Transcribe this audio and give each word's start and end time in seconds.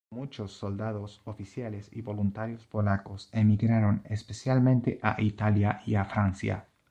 Muchos 0.09 0.53
soldados, 0.53 1.21
oficiales 1.25 1.87
y 1.91 2.01
voluntarios 2.01 2.65
polacos 2.65 3.29
emigraron, 3.33 4.01
especialmente 4.09 4.97
a 5.03 5.21
Italia 5.21 5.83
y 5.85 5.93
a 5.93 6.05
Francia. 6.05 6.65